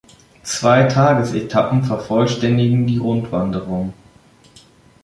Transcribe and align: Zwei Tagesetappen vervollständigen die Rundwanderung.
Zwei 0.41 0.85
Tagesetappen 0.85 1.83
vervollständigen 1.83 2.87
die 2.87 2.97
Rundwanderung. 2.97 3.93